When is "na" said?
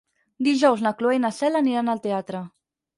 0.87-0.93, 1.27-1.33